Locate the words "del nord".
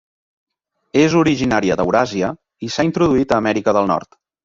3.81-4.23